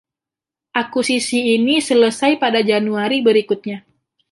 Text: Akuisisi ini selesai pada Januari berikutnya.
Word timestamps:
Akuisisi 0.81 1.39
ini 1.55 1.75
selesai 1.87 2.31
pada 2.43 2.61
Januari 2.71 3.17
berikutnya. 3.27 3.77